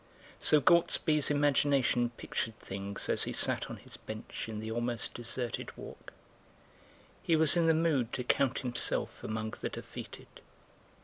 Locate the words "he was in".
7.21-7.67